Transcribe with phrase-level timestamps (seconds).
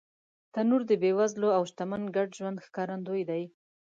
[0.53, 3.43] تنور د بېوزله او شتمن ګډ ژوند ښکارندوی دی